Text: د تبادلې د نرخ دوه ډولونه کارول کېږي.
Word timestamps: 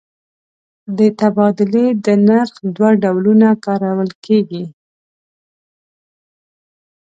د 0.97 0.99
تبادلې 1.19 1.85
د 2.05 2.07
نرخ 2.27 2.51
دوه 2.75 2.91
ډولونه 3.03 3.47
کارول 3.65 4.11
کېږي. 4.25 4.65